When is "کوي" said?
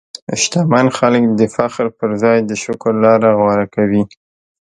3.75-4.03